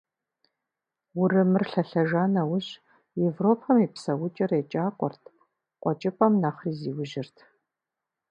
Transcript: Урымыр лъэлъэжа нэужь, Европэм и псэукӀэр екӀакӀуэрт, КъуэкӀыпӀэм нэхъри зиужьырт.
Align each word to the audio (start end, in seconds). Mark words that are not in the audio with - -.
Урымыр 1.21 1.63
лъэлъэжа 1.71 2.23
нэужь, 2.33 2.71
Европэм 3.29 3.77
и 3.85 3.87
псэукӀэр 3.93 4.51
екӀакӀуэрт, 4.61 5.23
КъуэкӀыпӀэм 5.81 6.33
нэхъри 6.41 6.71
зиужьырт. 6.79 7.35